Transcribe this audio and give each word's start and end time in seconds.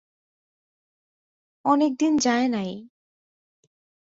অনেক 1.65 1.91
দিন 1.99 2.13
যায় 2.17 2.47
নাই। 2.47 2.71